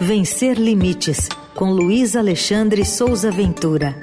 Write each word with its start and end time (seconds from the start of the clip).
Vencer 0.00 0.58
Limites, 0.58 1.28
com 1.54 1.70
Luiz 1.70 2.14
Alexandre 2.14 2.84
Souza 2.84 3.30
Ventura. 3.30 3.96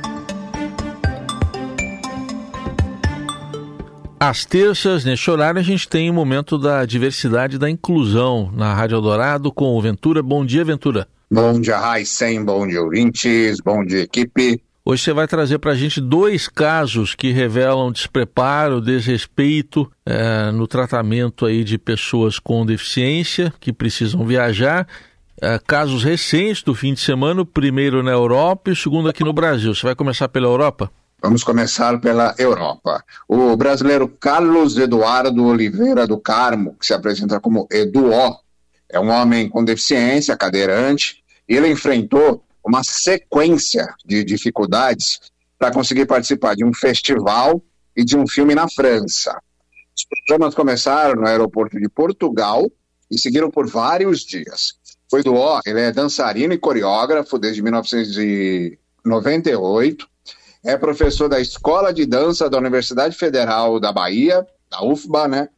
Às 4.19 4.43
terças, 4.43 5.05
neste 5.05 5.29
horário, 5.29 5.59
a 5.59 5.63
gente 5.63 5.87
tem 5.87 6.09
o 6.09 6.13
momento 6.13 6.57
da 6.57 6.83
diversidade 6.83 7.57
e 7.57 7.59
da 7.59 7.69
inclusão 7.69 8.51
na 8.55 8.73
Rádio 8.73 8.95
Eldorado 8.95 9.51
com 9.51 9.77
o 9.77 9.81
Ventura. 9.81 10.23
Bom 10.23 10.43
dia, 10.43 10.65
Ventura. 10.65 11.07
Bom 11.31 11.61
dia, 11.61 11.77
Raíssen. 11.77 12.43
Bom 12.43 12.65
dia, 12.65 12.81
ouvintes. 12.81 13.59
Bom 13.61 13.85
dia, 13.85 14.01
equipe. 14.01 14.59
Hoje 14.85 15.03
você 15.03 15.13
vai 15.13 15.27
trazer 15.27 15.59
para 15.59 15.71
a 15.71 15.75
gente 15.75 16.01
dois 16.01 16.49
casos 16.49 17.15
que 17.15 17.31
revelam 17.31 17.91
despreparo, 17.91 18.81
desrespeito 18.81 19.89
é, 20.05 20.51
no 20.51 20.67
tratamento 20.67 21.45
aí 21.45 21.63
de 21.63 21.77
pessoas 21.77 22.39
com 22.39 22.65
deficiência 22.65 23.53
que 23.61 23.71
precisam 23.71 24.25
viajar 24.25 24.87
é, 25.43 25.59
casos 25.59 26.05
recentes 26.05 26.63
do 26.63 26.73
fim 26.73 26.93
de 26.93 27.01
semana, 27.01 27.41
o 27.41 27.45
primeiro 27.45 28.01
na 28.01 28.11
Europa 28.11 28.69
e 28.69 28.73
o 28.73 28.75
segundo 28.75 29.09
aqui 29.09 29.25
no 29.25 29.33
Brasil. 29.33 29.75
Você 29.75 29.85
vai 29.85 29.93
começar 29.93 30.29
pela 30.29 30.47
Europa? 30.47 30.89
Vamos 31.21 31.43
começar 31.43 31.99
pela 31.99 32.33
Europa. 32.37 33.03
O 33.27 33.55
brasileiro 33.57 34.07
Carlos 34.07 34.77
Eduardo 34.77 35.45
Oliveira 35.45 36.07
do 36.07 36.17
Carmo, 36.17 36.75
que 36.79 36.85
se 36.85 36.93
apresenta 36.93 37.41
como 37.41 37.67
Eduó, 37.69 38.37
é 38.89 38.97
um 38.99 39.09
homem 39.09 39.49
com 39.49 39.65
deficiência, 39.65 40.37
cadeirante, 40.37 41.21
e 41.47 41.55
ele 41.55 41.69
enfrentou 41.69 42.41
uma 42.65 42.81
sequência 42.81 43.93
de 44.05 44.23
dificuldades 44.23 45.19
para 45.59 45.71
conseguir 45.71 46.05
participar 46.05 46.55
de 46.55 46.63
um 46.63 46.73
festival 46.73 47.61
e 47.95 48.05
de 48.05 48.17
um 48.17 48.25
filme 48.25 48.55
na 48.55 48.69
França. 48.69 49.37
Os 49.95 50.05
programas 50.25 50.55
começaram 50.55 51.21
no 51.21 51.27
aeroporto 51.27 51.77
de 51.77 51.89
Portugal 51.89 52.65
e 53.11 53.19
seguiram 53.19 53.51
por 53.51 53.67
vários 53.67 54.21
dias. 54.21 54.81
Foi 55.13 55.21
do 55.21 55.35
ó, 55.35 55.61
ele 55.63 55.79
é 55.79 55.91
dançarino 55.91 56.55
e 56.55 56.57
coreógrafo 56.57 57.37
desde 57.37 57.61
1998. 57.61 60.09
É 60.63 60.75
professor 60.75 61.29
da 61.29 61.39
Escola 61.39 61.93
de 61.93 62.07
Dança 62.07 62.49
da 62.49 62.57
Universidade 62.57 63.15
Federal 63.15 63.79
da 63.79 63.91
Bahia, 63.91 64.43
da 64.71 64.83
UFBA, 64.83 65.27
né? 65.27 65.49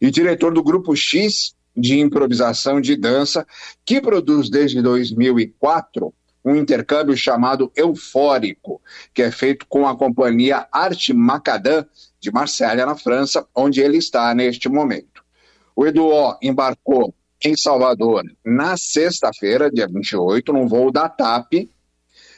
E 0.00 0.08
diretor 0.08 0.54
do 0.54 0.62
Grupo 0.62 0.94
X 0.94 1.52
de 1.76 1.98
improvisação 1.98 2.80
de 2.80 2.94
dança, 2.94 3.44
que 3.84 4.00
produz 4.00 4.48
desde 4.48 4.80
2004 4.80 6.14
um 6.44 6.54
intercâmbio 6.54 7.16
chamado 7.16 7.72
Eufórico, 7.74 8.80
que 9.12 9.22
é 9.22 9.32
feito 9.32 9.66
com 9.66 9.88
a 9.88 9.96
companhia 9.96 10.68
Arte 10.70 11.12
Macadam 11.12 11.84
de 12.20 12.30
Marselha, 12.30 12.86
na 12.86 12.94
França, 12.94 13.44
onde 13.52 13.80
ele 13.80 13.98
está 13.98 14.32
neste 14.32 14.68
momento. 14.68 15.24
O 15.74 15.84
Eduó 15.84 16.38
embarcou 16.40 17.12
em 17.44 17.56
Salvador 17.56 18.22
na 18.44 18.76
sexta-feira, 18.76 19.70
dia 19.70 19.86
28, 19.88 20.52
num 20.52 20.66
voo 20.66 20.90
da 20.90 21.08
TAP, 21.08 21.68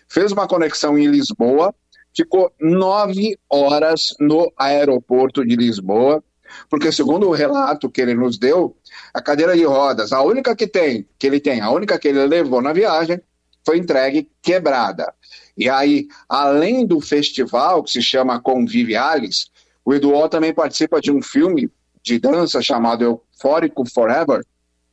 fez 0.08 0.32
uma 0.32 0.46
conexão 0.46 0.98
em 0.98 1.06
Lisboa, 1.06 1.74
ficou 2.14 2.52
nove 2.60 3.36
horas 3.50 4.14
no 4.20 4.52
aeroporto 4.56 5.44
de 5.44 5.56
Lisboa, 5.56 6.22
porque 6.70 6.92
segundo 6.92 7.28
o 7.28 7.32
relato 7.32 7.90
que 7.90 8.00
ele 8.00 8.14
nos 8.14 8.38
deu, 8.38 8.76
a 9.12 9.20
cadeira 9.20 9.56
de 9.56 9.64
rodas, 9.64 10.12
a 10.12 10.22
única 10.22 10.54
que 10.54 10.66
tem, 10.66 11.06
que 11.18 11.26
ele 11.26 11.40
tem, 11.40 11.60
a 11.60 11.70
única 11.70 11.98
que 11.98 12.08
ele 12.08 12.24
levou 12.26 12.62
na 12.62 12.72
viagem, 12.72 13.20
foi 13.64 13.78
entregue 13.78 14.30
quebrada. 14.42 15.12
E 15.56 15.68
aí, 15.68 16.06
além 16.28 16.86
do 16.86 17.00
festival 17.00 17.82
que 17.82 17.90
se 17.90 18.02
chama 18.02 18.40
Convivialis, 18.40 19.50
o 19.84 19.94
Eduardo 19.94 20.30
também 20.30 20.52
participa 20.52 21.00
de 21.00 21.10
um 21.10 21.22
filme 21.22 21.70
de 22.02 22.18
dança 22.18 22.60
chamado 22.60 23.02
Eufórico 23.02 23.84
Forever, 23.88 24.44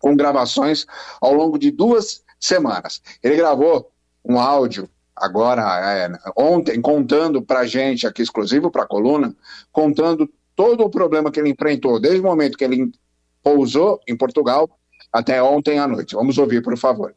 com 0.02 0.16
gravações 0.16 0.86
ao 1.22 1.34
longo 1.34 1.58
de 1.58 1.72
duas 1.72 2.24
semanas. 2.40 3.02
Ele 3.24 3.36
gravou 3.36 3.92
um 4.26 4.40
áudio 4.40 4.90
agora 5.16 5.62
é, 5.84 6.12
ontem 6.36 6.82
contando 6.82 7.42
para 7.42 7.66
gente 7.66 8.08
aqui 8.08 8.22
exclusivo 8.22 8.72
para 8.72 8.84
a 8.84 8.88
coluna, 8.88 9.36
contando 9.72 10.30
todo 10.56 10.84
o 10.84 10.90
problema 10.90 11.32
que 11.32 11.40
ele 11.40 11.50
enfrentou 11.50 12.00
desde 12.00 12.20
o 12.20 12.24
momento 12.24 12.58
que 12.58 12.64
ele 12.64 12.92
pousou 13.44 14.00
em 14.08 14.18
Portugal 14.18 14.70
até 15.14 15.42
ontem 15.42 15.78
à 15.80 15.88
noite. 15.88 16.16
Vamos 16.16 16.38
ouvir, 16.38 16.62
por 16.64 16.78
favor. 16.78 17.14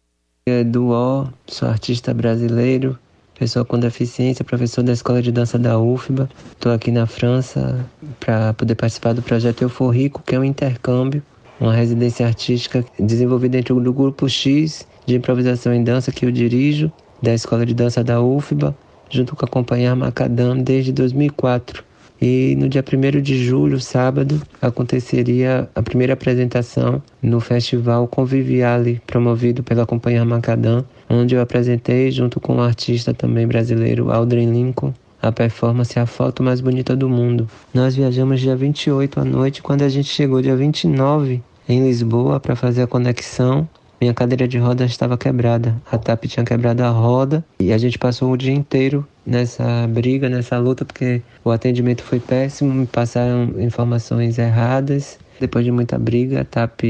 Eduó, 0.46 1.28
sou 1.46 1.68
artista 1.68 2.12
brasileiro, 2.12 2.98
pessoa 3.38 3.64
com 3.64 3.78
deficiência, 3.78 4.44
professor 4.44 4.82
da 4.82 4.92
Escola 4.92 5.22
de 5.22 5.32
Dança 5.32 5.58
da 5.58 5.78
UFBA. 5.78 6.28
Estou 6.52 6.72
aqui 6.72 6.90
na 6.90 7.06
França 7.06 7.84
para 8.20 8.52
poder 8.52 8.74
participar 8.74 9.14
do 9.14 9.22
projeto 9.22 9.62
Euforico, 9.62 10.22
que 10.22 10.34
é 10.34 10.38
um 10.38 10.44
intercâmbio 10.44 11.22
uma 11.60 11.72
residência 11.72 12.26
artística 12.26 12.84
desenvolvida 12.98 13.56
dentro 13.56 13.80
do 13.80 13.92
Grupo 13.92 14.28
X 14.28 14.86
de 15.06 15.16
improvisação 15.16 15.72
em 15.72 15.84
dança 15.84 16.10
que 16.10 16.24
eu 16.24 16.30
dirijo, 16.30 16.90
da 17.22 17.32
Escola 17.32 17.64
de 17.64 17.74
Dança 17.74 18.02
da 18.02 18.20
UFBA, 18.20 18.74
junto 19.10 19.36
com 19.36 19.44
a 19.44 19.48
Companhia 19.48 19.94
Macadam 19.94 20.58
desde 20.58 20.92
2004. 20.92 21.84
E 22.20 22.54
no 22.56 22.68
dia 22.68 22.82
1 22.82 23.20
de 23.20 23.44
julho, 23.44 23.80
sábado, 23.80 24.40
aconteceria 24.62 25.68
a 25.74 25.82
primeira 25.82 26.14
apresentação 26.14 27.02
no 27.22 27.40
Festival 27.40 28.06
Conviviale, 28.08 29.00
promovido 29.06 29.62
pela 29.62 29.84
Companhia 29.84 30.24
Macadam, 30.24 30.84
onde 31.08 31.34
eu 31.34 31.40
apresentei, 31.40 32.10
junto 32.10 32.40
com 32.40 32.56
o 32.56 32.60
artista 32.60 33.12
também 33.12 33.46
brasileiro 33.46 34.10
Aldrin 34.10 34.50
Lincoln, 34.52 34.94
a 35.24 35.32
performance 35.32 35.98
A 35.98 36.04
Foto 36.04 36.42
Mais 36.42 36.60
Bonita 36.60 36.94
do 36.94 37.08
Mundo. 37.08 37.48
Nós 37.72 37.96
viajamos 37.96 38.40
dia 38.40 38.54
28 38.54 39.20
à 39.20 39.24
noite, 39.24 39.62
quando 39.62 39.80
a 39.80 39.88
gente 39.88 40.08
chegou 40.08 40.42
dia 40.42 40.54
29 40.54 41.42
em 41.66 41.82
Lisboa 41.82 42.38
para 42.38 42.54
fazer 42.54 42.82
a 42.82 42.86
conexão, 42.86 43.66
minha 43.98 44.12
cadeira 44.12 44.46
de 44.46 44.58
rodas 44.58 44.90
estava 44.90 45.16
quebrada. 45.16 45.74
A 45.90 45.96
TAP 45.96 46.26
tinha 46.26 46.44
quebrado 46.44 46.82
a 46.82 46.90
roda 46.90 47.42
e 47.58 47.72
a 47.72 47.78
gente 47.78 47.98
passou 47.98 48.32
o 48.32 48.36
dia 48.36 48.52
inteiro 48.52 49.06
nessa 49.24 49.86
briga, 49.88 50.28
nessa 50.28 50.58
luta, 50.58 50.84
porque 50.84 51.22
o 51.42 51.50
atendimento 51.50 52.02
foi 52.02 52.20
péssimo, 52.20 52.74
me 52.74 52.86
passaram 52.86 53.54
informações 53.58 54.36
erradas 54.36 55.18
depois 55.40 55.64
de 55.64 55.70
muita 55.70 55.98
briga, 55.98 56.40
a 56.40 56.44
TAP 56.44 56.82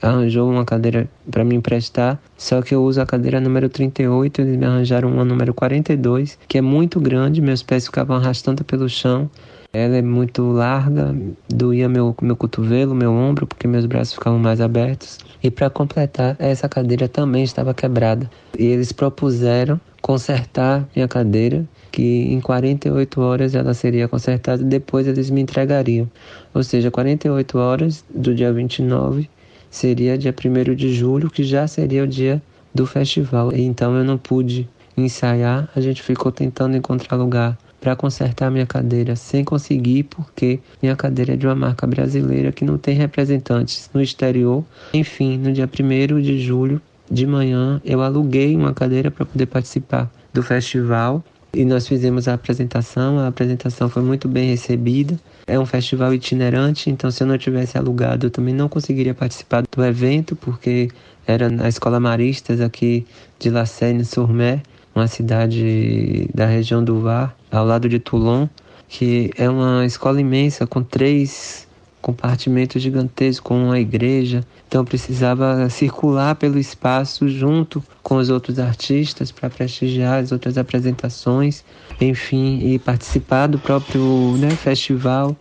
arranjou 0.00 0.50
uma 0.50 0.64
cadeira 0.64 1.08
para 1.30 1.44
me 1.44 1.54
emprestar, 1.54 2.20
só 2.36 2.62
que 2.62 2.74
eu 2.74 2.82
uso 2.82 3.00
a 3.00 3.06
cadeira 3.06 3.40
número 3.40 3.68
38, 3.68 4.40
eles 4.40 4.56
me 4.56 4.66
arranjaram 4.66 5.10
uma 5.10 5.24
número 5.24 5.54
42, 5.54 6.38
que 6.48 6.58
é 6.58 6.60
muito 6.60 7.00
grande, 7.00 7.40
meus 7.40 7.62
pés 7.62 7.86
ficavam 7.86 8.16
arrastando 8.16 8.64
pelo 8.64 8.88
chão. 8.88 9.30
Ela 9.72 9.96
é 9.96 10.02
muito 10.02 10.42
larga, 10.52 11.14
doía 11.48 11.88
meu, 11.88 12.16
meu 12.22 12.36
cotovelo, 12.36 12.94
meu 12.94 13.12
ombro, 13.12 13.46
porque 13.46 13.68
meus 13.68 13.84
braços 13.84 14.14
ficavam 14.14 14.38
mais 14.38 14.60
abertos. 14.60 15.18
E 15.42 15.50
para 15.50 15.68
completar, 15.68 16.34
essa 16.38 16.66
cadeira 16.66 17.08
também 17.08 17.44
estava 17.44 17.74
quebrada. 17.74 18.30
E 18.58 18.64
eles 18.64 18.90
propuseram 18.92 19.78
consertar 20.00 20.88
minha 20.94 21.08
cadeira 21.08 21.66
que 21.90 22.32
em 22.32 22.40
48 22.40 23.20
horas 23.20 23.54
ela 23.54 23.74
seria 23.74 24.08
consertada 24.08 24.62
e 24.62 24.64
depois 24.66 25.06
eles 25.06 25.30
me 25.30 25.40
entregariam. 25.40 26.10
Ou 26.54 26.62
seja, 26.62 26.90
48 26.90 27.58
horas 27.58 28.04
do 28.14 28.34
dia 28.34 28.52
29 28.52 29.28
seria 29.70 30.16
dia 30.16 30.34
1 30.34 30.74
de 30.74 30.92
julho, 30.92 31.30
que 31.30 31.44
já 31.44 31.66
seria 31.66 32.04
o 32.04 32.06
dia 32.06 32.42
do 32.74 32.86
festival. 32.86 33.52
Então 33.54 33.96
eu 33.96 34.04
não 34.04 34.18
pude 34.18 34.68
ensaiar, 34.96 35.68
a 35.74 35.80
gente 35.80 36.02
ficou 36.02 36.32
tentando 36.32 36.76
encontrar 36.76 37.16
lugar 37.16 37.56
para 37.80 37.94
consertar 37.94 38.50
minha 38.50 38.66
cadeira, 38.66 39.14
sem 39.14 39.44
conseguir, 39.44 40.04
porque 40.04 40.58
minha 40.82 40.96
cadeira 40.96 41.34
é 41.34 41.36
de 41.36 41.46
uma 41.46 41.54
marca 41.54 41.86
brasileira 41.86 42.50
que 42.50 42.64
não 42.64 42.78
tem 42.78 42.96
representantes 42.96 43.88
no 43.92 44.00
exterior. 44.00 44.64
Enfim, 44.92 45.38
no 45.38 45.52
dia 45.52 45.68
1 45.68 46.20
de 46.20 46.40
julho, 46.40 46.80
de 47.10 47.26
manhã, 47.26 47.80
eu 47.84 48.02
aluguei 48.02 48.56
uma 48.56 48.74
cadeira 48.74 49.10
para 49.10 49.24
poder 49.24 49.46
participar 49.46 50.10
do 50.32 50.42
festival 50.42 51.22
e 51.56 51.64
nós 51.64 51.88
fizemos 51.88 52.28
a 52.28 52.34
apresentação. 52.34 53.18
A 53.18 53.28
apresentação 53.28 53.88
foi 53.88 54.02
muito 54.02 54.28
bem 54.28 54.50
recebida. 54.50 55.18
É 55.46 55.58
um 55.58 55.64
festival 55.64 56.12
itinerante, 56.12 56.90
então 56.90 57.10
se 57.10 57.22
eu 57.22 57.26
não 57.26 57.38
tivesse 57.38 57.78
alugado, 57.78 58.26
eu 58.26 58.30
também 58.30 58.54
não 58.54 58.68
conseguiria 58.68 59.14
participar 59.14 59.62
do 59.62 59.84
evento, 59.84 60.36
porque 60.36 60.90
era 61.26 61.48
na 61.48 61.68
Escola 61.68 61.98
Maristas 61.98 62.60
aqui 62.60 63.06
de 63.38 63.48
La 63.48 63.64
Seine-sur-Mer, 63.64 64.60
uma 64.94 65.06
cidade 65.06 66.28
da 66.34 66.46
região 66.46 66.84
do 66.84 67.00
Var, 67.00 67.34
ao 67.50 67.64
lado 67.64 67.88
de 67.88 67.98
Toulon, 67.98 68.48
que 68.88 69.30
é 69.36 69.48
uma 69.48 69.86
escola 69.86 70.20
imensa 70.20 70.66
com 70.66 70.82
três 70.82 71.65
compartimento 72.00 72.78
gigantesco 72.78 73.48
com 73.48 73.66
uma 73.66 73.80
igreja. 73.80 74.44
Então 74.68 74.84
precisava 74.84 75.68
circular 75.70 76.34
pelo 76.34 76.58
espaço 76.58 77.28
junto 77.28 77.82
com 78.02 78.16
os 78.16 78.30
outros 78.30 78.58
artistas 78.58 79.32
para 79.32 79.50
prestigiar 79.50 80.22
as 80.22 80.32
outras 80.32 80.58
apresentações, 80.58 81.64
enfim, 82.00 82.60
e 82.62 82.78
participar 82.78 83.46
do 83.46 83.58
próprio 83.58 84.36
né, 84.38 84.50
festival. 84.50 85.36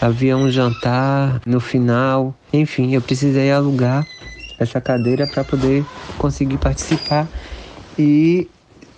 Havia 0.00 0.36
um 0.36 0.50
jantar 0.50 1.40
no 1.46 1.60
final, 1.60 2.34
enfim, 2.52 2.94
eu 2.94 3.00
precisei 3.00 3.52
alugar 3.52 4.06
essa 4.58 4.80
cadeira 4.80 5.26
para 5.26 5.44
poder 5.44 5.84
conseguir 6.18 6.58
participar 6.58 7.28
e 7.98 8.48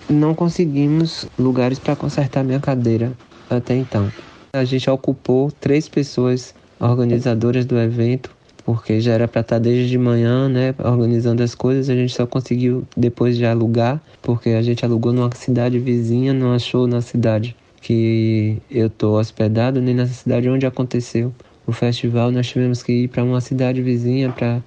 não 0.09 0.35
conseguimos 0.35 1.27
lugares 1.39 1.79
para 1.79 1.97
consertar 1.97 2.43
minha 2.43 2.61
cadeira 2.61 3.13
até 3.51 3.77
então. 3.77 4.11
A 4.55 4.65
gente 4.65 4.89
ocupou 4.89 5.51
três 5.51 5.89
pessoas 5.89 6.55
organizadoras 6.81 7.65
do 7.65 7.79
evento 7.79 8.31
porque 8.65 8.99
já 9.01 9.13
era 9.13 9.29
para 9.29 9.43
estar 9.43 9.57
tá 9.57 9.59
desde 9.61 9.91
de 9.91 9.99
manhã, 9.99 10.49
né, 10.49 10.75
organizando 10.83 11.43
as 11.43 11.55
coisas. 11.55 11.91
A 11.91 11.95
gente 11.95 12.15
só 12.15 12.27
conseguiu 12.27 12.85
depois 12.97 13.37
de 13.37 13.45
alugar, 13.45 14.01
porque 14.23 14.51
a 14.51 14.63
gente 14.63 14.85
alugou 14.85 15.13
numa 15.13 15.31
cidade 15.35 15.79
vizinha, 15.79 16.33
não 16.33 16.55
achou 16.55 16.87
na 16.87 17.03
cidade 17.03 17.55
que 17.83 18.57
eu 18.71 18.89
tô 18.89 19.19
hospedado, 19.19 19.83
nem 19.83 19.95
na 19.95 20.07
cidade 20.07 20.49
onde 20.49 20.65
aconteceu 20.65 21.33
o 21.67 21.73
festival. 21.73 22.31
Nós 22.31 22.47
tivemos 22.47 22.83
que 22.83 22.93
ir 22.93 23.09
para 23.09 23.23
uma 23.23 23.41
cidade 23.43 23.83
vizinha 23.83 24.31
para 24.31 24.63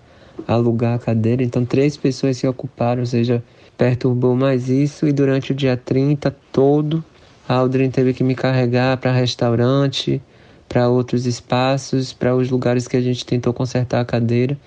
alugar 0.47 0.95
a 0.95 0.99
cadeira. 0.99 1.41
Então, 1.41 1.65
três 1.65 1.97
pessoas 1.97 2.37
se 2.37 2.47
ocuparam, 2.47 2.99
ou 2.99 3.07
seja, 3.07 3.43
perturbou 3.75 4.35
mais 4.35 4.69
isso. 4.69 5.07
E 5.07 5.11
durante 5.11 5.51
o 5.51 5.55
dia 5.55 5.75
30 5.75 6.35
todo, 6.51 7.03
a 7.49 7.55
Aldrin 7.55 7.89
teve 7.89 8.13
que 8.13 8.23
me 8.23 8.35
carregar 8.35 8.97
para 8.97 9.11
restaurante, 9.11 10.21
para 10.67 10.89
outros 10.89 11.25
espaços, 11.25 12.13
para 12.13 12.35
os 12.35 12.49
lugares 12.49 12.87
que 12.87 12.97
a 12.97 13.01
gente 13.01 13.25
tentou 13.25 13.53
consertar 13.53 14.01
a 14.01 14.05
cadeira. 14.05 14.57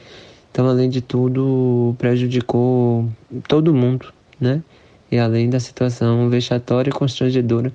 Então, 0.51 0.67
além 0.69 0.91
de 0.91 1.01
tudo, 1.01 1.95
prejudicou 1.99 3.09
todo 3.47 3.75
mundo, 3.75 4.13
né? 4.41 4.63
E 5.11 5.19
além 5.19 5.49
da 5.49 5.61
situação 5.61 6.29
vexatória 6.29 6.91
e 6.91 6.93
constrangedora 6.93 7.73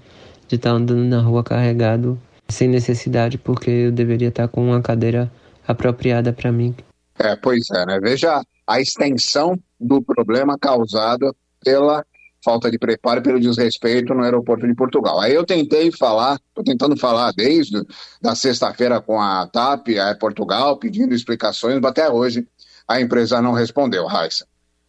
de 0.47 0.55
estar 0.55 0.71
andando 0.71 1.03
na 1.03 1.21
rua 1.21 1.43
carregado 1.43 2.19
sem 2.47 2.67
necessidade, 2.67 3.37
porque 3.37 3.69
eu 3.69 3.91
deveria 3.91 4.27
estar 4.27 4.47
com 4.47 4.63
uma 4.63 4.81
cadeira 4.81 5.31
apropriada 5.67 6.31
para 6.31 6.51
mim. 6.51 6.75
É, 7.17 7.35
pois 7.35 7.69
é, 7.73 7.85
né? 7.85 7.99
Veja 7.99 8.41
a 8.67 8.79
extensão 8.79 9.57
do 9.79 10.01
problema 10.01 10.57
causado 10.59 11.35
pela 11.63 12.05
falta 12.45 12.69
de 12.69 12.77
preparo 12.77 13.23
pelo 13.23 13.39
desrespeito 13.39 14.13
no 14.13 14.23
aeroporto 14.23 14.67
de 14.67 14.75
Portugal. 14.75 15.19
Aí 15.19 15.33
eu 15.33 15.43
tentei 15.43 15.91
falar, 15.91 16.39
estou 16.47 16.63
tentando 16.63 16.95
falar 16.95 17.31
desde 17.31 17.83
da 18.21 18.35
sexta-feira 18.35 19.01
com 19.01 19.19
a 19.19 19.47
TAP, 19.47 19.97
a 19.97 20.13
Portugal, 20.15 20.77
pedindo 20.77 21.15
explicações, 21.15 21.79
mas 21.81 21.89
até 21.89 22.07
hoje 22.07 22.47
a 22.87 23.01
empresa 23.01 23.41
não 23.41 23.51
respondeu, 23.51 24.05
Raíssa. 24.05 24.45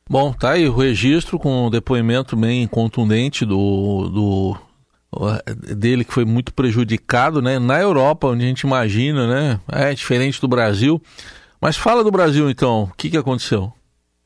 Bom, 0.08 0.32
tá 0.32 0.50
aí 0.52 0.68
o 0.68 0.76
registro 0.76 1.38
com 1.38 1.66
o 1.66 1.70
depoimento 1.70 2.36
bem 2.36 2.66
contundente 2.68 3.44
do, 3.44 4.08
do 4.08 4.56
dele 5.74 6.04
que 6.04 6.12
foi 6.12 6.24
muito 6.24 6.52
prejudicado, 6.52 7.40
né? 7.40 7.58
Na 7.58 7.80
Europa, 7.80 8.28
onde 8.28 8.44
a 8.44 8.48
gente 8.48 8.60
imagina, 8.60 9.26
né? 9.26 9.60
É 9.72 9.94
diferente 9.94 10.40
do 10.40 10.46
Brasil. 10.46 11.00
Mas 11.60 11.76
fala 11.76 12.04
do 12.04 12.10
Brasil 12.10 12.50
então, 12.50 12.84
o 12.84 12.96
que, 12.96 13.10
que 13.10 13.16
aconteceu? 13.16 13.72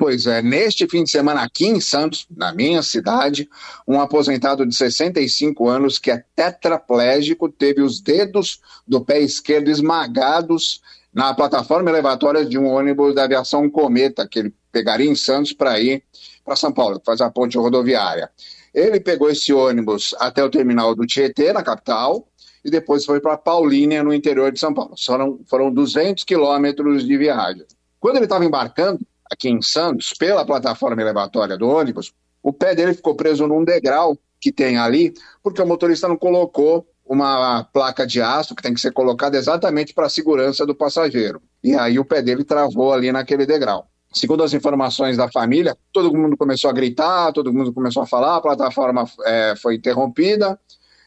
Pois 0.01 0.27
é, 0.27 0.41
neste 0.41 0.89
fim 0.89 1.05
de 1.05 1.11
semana 1.11 1.43
aqui 1.43 1.67
em 1.67 1.79
Santos, 1.79 2.27
na 2.35 2.55
minha 2.55 2.83
cidade, 2.83 3.47
um 3.87 4.01
aposentado 4.01 4.65
de 4.65 4.75
65 4.75 5.69
anos 5.69 5.99
que 5.99 6.11
é 6.11 6.25
tetraplégico 6.35 7.51
teve 7.51 7.83
os 7.83 8.01
dedos 8.01 8.63
do 8.89 9.05
pé 9.05 9.21
esquerdo 9.21 9.69
esmagados 9.69 10.81
na 11.13 11.35
plataforma 11.35 11.91
elevatória 11.91 12.47
de 12.47 12.57
um 12.57 12.67
ônibus 12.67 13.15
da 13.15 13.25
aviação 13.25 13.69
Cometa, 13.69 14.27
que 14.27 14.39
ele 14.39 14.55
pegaria 14.73 15.07
em 15.07 15.15
Santos 15.15 15.53
para 15.53 15.79
ir 15.79 16.03
para 16.47 16.57
São 16.57 16.73
Paulo, 16.73 16.99
fazer 17.05 17.25
a 17.25 17.31
ponte 17.31 17.59
rodoviária. 17.59 18.31
Ele 18.73 19.01
pegou 19.01 19.29
esse 19.29 19.53
ônibus 19.53 20.15
até 20.19 20.43
o 20.43 20.49
terminal 20.49 20.95
do 20.95 21.07
Tietê, 21.07 21.53
na 21.53 21.63
capital, 21.63 22.27
e 22.65 22.71
depois 22.71 23.05
foi 23.05 23.21
para 23.21 23.37
Paulínia, 23.37 24.03
no 24.03 24.15
interior 24.15 24.51
de 24.51 24.61
São 24.61 24.73
Paulo. 24.73 24.95
Foram, 24.99 25.41
foram 25.47 25.71
200 25.71 26.25
quilômetros 26.25 27.07
de 27.07 27.19
viagem. 27.19 27.67
Quando 28.01 28.17
ele 28.17 28.25
estava 28.25 28.47
embarcando, 28.47 29.07
aqui 29.31 29.49
em 29.49 29.63
Santos, 29.63 30.13
pela 30.19 30.45
plataforma 30.45 31.01
elevatória 31.01 31.57
do 31.57 31.69
ônibus, 31.69 32.13
o 32.43 32.53
pé 32.53 32.75
dele 32.75 32.95
ficou 32.95 33.15
preso 33.15 33.47
num 33.47 33.65
degrau 33.65 34.19
que 34.41 34.51
tem 34.51 34.79
ali, 34.79 35.13
porque 35.43 35.61
o 35.61 35.67
motorista 35.67 36.09
não 36.09 36.17
colocou 36.17 36.87
uma 37.07 37.65
placa 37.65 38.07
de 38.07 38.23
aço 38.23 38.55
que 38.55 38.63
tem 38.63 38.73
que 38.73 38.81
ser 38.81 38.93
colocada 38.93 39.37
exatamente 39.37 39.93
para 39.93 40.07
a 40.07 40.11
segurança 40.11 40.65
do 40.65 40.75
passageiro. 40.75 41.43
E 41.63 41.75
aí 41.75 41.99
o 41.99 42.05
pé 42.05 42.23
dele 42.23 42.45
travou 42.45 42.93
ali 42.93 43.13
naquele 43.13 43.45
degrau. 43.45 43.87
Segundo 44.13 44.43
as 44.43 44.53
informações 44.55 45.17
da 45.17 45.31
família, 45.31 45.77
todo 45.93 46.17
mundo 46.17 46.37
começou 46.37 46.71
a 46.71 46.73
gritar, 46.73 47.33
todo 47.33 47.53
mundo 47.53 47.73
começou 47.73 48.03
a 48.03 48.07
falar, 48.07 48.37
a 48.37 48.41
plataforma 48.41 49.05
é, 49.25 49.55
foi 49.57 49.77
interrompida, 49.77 50.59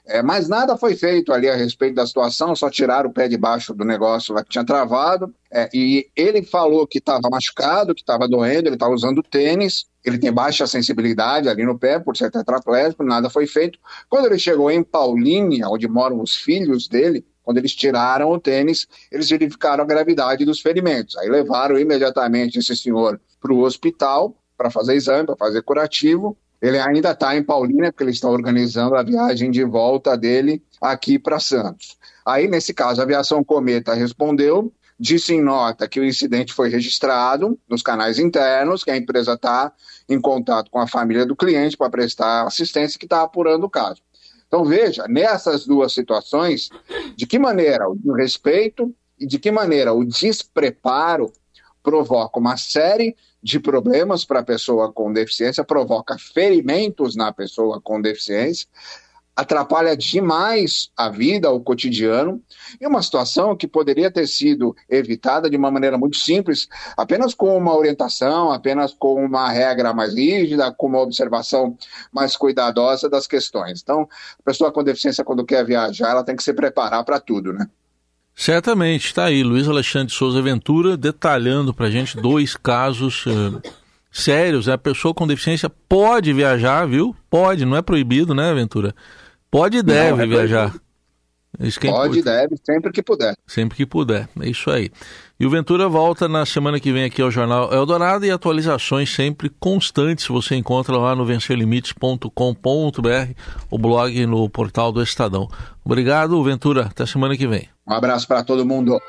é, 0.05 0.21
mas 0.21 0.49
nada 0.49 0.77
foi 0.77 0.95
feito 0.95 1.31
ali 1.31 1.49
a 1.49 1.55
respeito 1.55 1.95
da 1.95 2.05
situação, 2.05 2.55
só 2.55 2.69
tiraram 2.69 3.09
o 3.09 3.13
pé 3.13 3.27
de 3.27 3.37
baixo 3.37 3.73
do 3.73 3.85
negócio 3.85 4.33
lá 4.33 4.43
que 4.43 4.49
tinha 4.49 4.65
travado. 4.65 5.33
É, 5.49 5.69
e 5.73 6.09
ele 6.15 6.43
falou 6.43 6.85
que 6.85 6.97
estava 6.97 7.29
machucado, 7.29 7.95
que 7.95 8.01
estava 8.01 8.27
doendo, 8.27 8.67
ele 8.67 8.75
estava 8.75 8.93
usando 8.93 9.23
tênis, 9.23 9.85
ele 10.03 10.17
tem 10.17 10.31
baixa 10.31 10.67
sensibilidade 10.67 11.47
ali 11.47 11.63
no 11.63 11.79
pé, 11.79 11.99
por 11.99 12.17
ser 12.17 12.29
tetraplégico, 12.29 13.03
nada 13.03 13.29
foi 13.29 13.47
feito. 13.47 13.79
Quando 14.09 14.25
ele 14.25 14.37
chegou 14.37 14.69
em 14.69 14.83
Paulínia, 14.83 15.69
onde 15.69 15.87
moram 15.87 16.21
os 16.21 16.35
filhos 16.35 16.87
dele, 16.87 17.25
quando 17.41 17.57
eles 17.57 17.73
tiraram 17.73 18.29
o 18.29 18.39
tênis, 18.39 18.87
eles 19.11 19.29
verificaram 19.29 19.83
a 19.83 19.87
gravidade 19.87 20.43
dos 20.43 20.59
ferimentos. 20.59 21.15
Aí 21.17 21.29
levaram 21.29 21.77
imediatamente 21.77 22.59
esse 22.59 22.75
senhor 22.75 23.19
para 23.41 23.53
o 23.53 23.61
hospital 23.61 24.35
para 24.57 24.69
fazer 24.69 24.95
exame, 24.95 25.25
para 25.25 25.35
fazer 25.35 25.61
curativo. 25.61 26.37
Ele 26.63 26.79
ainda 26.79 27.11
está 27.11 27.35
em 27.35 27.43
Paulínia, 27.43 27.91
porque 27.91 28.05
eles 28.05 28.15
estão 28.15 28.31
organizando 28.31 28.95
a 28.95 29.03
viagem 29.03 29.51
de 29.51 29.65
volta 29.65 30.15
dele 30.15 30.63
aqui 30.79 31.19
para 31.19 31.37
Santos. 31.37 31.97
Aí, 32.25 32.47
nesse 32.47 32.73
caso, 32.73 33.01
a 33.01 33.03
aviação 33.03 33.43
Cometa 33.43 33.93
respondeu, 33.93 34.71
disse 34.97 35.33
em 35.33 35.41
nota 35.41 35.89
que 35.89 35.99
o 35.99 36.05
incidente 36.05 36.53
foi 36.53 36.69
registrado 36.69 37.59
nos 37.67 37.81
canais 37.81 38.17
internos, 38.17 38.81
que 38.81 38.91
a 38.91 38.95
empresa 38.95 39.33
está 39.33 39.73
em 40.07 40.21
contato 40.21 40.71
com 40.71 40.79
a 40.79 40.87
família 40.87 41.25
do 41.25 41.35
cliente 41.35 41.75
para 41.75 41.89
prestar 41.89 42.47
assistência 42.47 42.97
que 42.97 43.05
está 43.05 43.23
apurando 43.23 43.65
o 43.65 43.69
caso. 43.69 44.01
Então, 44.47 44.63
veja, 44.63 45.05
nessas 45.09 45.65
duas 45.65 45.93
situações, 45.93 46.69
de 47.17 47.27
que 47.27 47.37
maneira 47.37 47.89
o 47.89 48.13
respeito 48.13 48.95
e 49.19 49.27
de 49.27 49.37
que 49.37 49.51
maneira 49.51 49.91
o 49.91 50.05
despreparo 50.05 51.29
provoca 51.83 52.39
uma 52.39 52.55
série 52.55 53.17
de 53.43 53.59
problemas 53.59 54.23
para 54.23 54.39
a 54.39 54.43
pessoa 54.43 54.91
com 54.91 55.11
deficiência, 55.11 55.63
provoca 55.65 56.17
ferimentos 56.17 57.15
na 57.15 57.33
pessoa 57.33 57.81
com 57.81 58.01
deficiência, 58.01 58.67
atrapalha 59.35 59.97
demais 59.97 60.91
a 60.95 61.09
vida, 61.09 61.51
o 61.51 61.59
cotidiano, 61.59 62.41
e 62.79 62.87
uma 62.87 63.01
situação 63.01 63.55
que 63.55 63.67
poderia 63.67 64.11
ter 64.11 64.27
sido 64.27 64.75
evitada 64.87 65.49
de 65.49 65.57
uma 65.57 65.71
maneira 65.71 65.97
muito 65.97 66.17
simples, 66.17 66.67
apenas 66.95 67.33
com 67.33 67.57
uma 67.57 67.75
orientação, 67.75 68.51
apenas 68.51 68.93
com 68.93 69.15
uma 69.25 69.49
regra 69.49 69.93
mais 69.93 70.13
rígida, 70.13 70.71
com 70.71 70.87
uma 70.87 71.01
observação 71.01 71.75
mais 72.11 72.37
cuidadosa 72.37 73.09
das 73.09 73.27
questões. 73.27 73.81
Então, 73.81 74.07
a 74.39 74.43
pessoa 74.43 74.71
com 74.71 74.83
deficiência, 74.83 75.23
quando 75.23 75.45
quer 75.45 75.65
viajar, 75.65 76.11
ela 76.11 76.23
tem 76.23 76.35
que 76.35 76.43
se 76.43 76.53
preparar 76.53 77.03
para 77.03 77.19
tudo, 77.19 77.51
né? 77.51 77.67
Certamente, 78.35 79.05
está 79.05 79.25
aí 79.25 79.43
Luiz 79.43 79.67
Alexandre 79.67 80.13
Souza 80.13 80.41
Ventura 80.41 80.97
detalhando 80.97 81.73
para 81.73 81.87
a 81.87 81.91
gente 81.91 82.17
dois 82.17 82.55
casos 82.55 83.25
uh, 83.25 83.61
sérios. 84.11 84.67
Né? 84.67 84.73
A 84.73 84.77
pessoa 84.77 85.13
com 85.13 85.27
deficiência 85.27 85.69
pode 85.69 86.33
viajar, 86.33 86.87
viu? 86.87 87.15
Pode, 87.29 87.65
não 87.65 87.77
é 87.77 87.81
proibido, 87.81 88.33
né, 88.33 88.53
Ventura? 88.53 88.95
Pode 89.51 89.77
e 89.77 89.83
deve 89.83 90.17
não, 90.17 90.21
é 90.21 90.27
viajar. 90.27 90.73
É 90.75 90.79
Pode 91.81 92.19
e 92.19 92.23
deve, 92.23 92.55
sempre 92.63 92.91
que 92.91 93.03
puder. 93.03 93.35
Sempre 93.45 93.77
que 93.77 93.85
puder, 93.85 94.27
é 94.41 94.49
isso 94.49 94.71
aí. 94.71 94.89
E 95.39 95.45
o 95.45 95.49
Ventura 95.49 95.87
volta 95.87 96.27
na 96.27 96.45
semana 96.45 96.79
que 96.79 96.91
vem 96.91 97.03
aqui 97.03 97.21
ao 97.21 97.29
Jornal 97.29 97.71
Eldorado 97.73 98.25
e 98.25 98.31
atualizações 98.31 99.13
sempre 99.13 99.51
constantes 99.59 100.27
você 100.27 100.55
encontra 100.55 100.97
lá 100.97 101.15
no 101.15 101.25
vencerlimites.com.br, 101.25 102.29
o 103.69 103.77
blog 103.77 104.25
no 104.25 104.49
portal 104.49 104.91
do 104.91 105.01
Estadão. 105.01 105.47
Obrigado, 105.83 106.41
Ventura. 106.43 106.83
Até 106.83 107.05
semana 107.05 107.35
que 107.35 107.47
vem. 107.47 107.67
Um 107.87 107.93
abraço 107.93 108.27
para 108.27 108.43
todo 108.43 108.65
mundo. 108.65 108.99